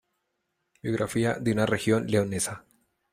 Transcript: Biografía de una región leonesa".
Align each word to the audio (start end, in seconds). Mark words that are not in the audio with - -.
Biografía 0.81 1.35
de 1.35 1.51
una 1.51 1.67
región 1.67 2.07
leonesa". 2.07 2.65